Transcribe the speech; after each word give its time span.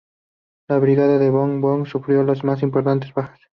La 0.67 0.79
brigada 0.79 1.19
de 1.19 1.29
von 1.29 1.61
Bock 1.61 1.85
sufrió 1.85 2.23
las 2.23 2.43
más 2.43 2.63
importantes 2.63 3.13
bajas. 3.13 3.39